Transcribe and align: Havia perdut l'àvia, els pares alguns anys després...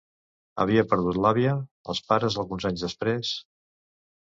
Havia 0.63 0.83
perdut 0.93 1.19
l'àvia, 1.25 1.51
els 1.95 2.03
pares 2.09 2.39
alguns 2.45 2.69
anys 2.73 2.89
després... 2.89 3.37